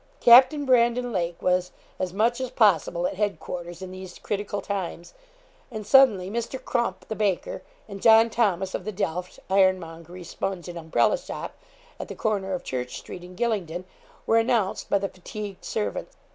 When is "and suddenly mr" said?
5.69-6.59